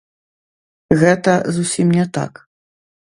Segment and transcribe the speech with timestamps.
[1.03, 2.33] Гэта зусім не так.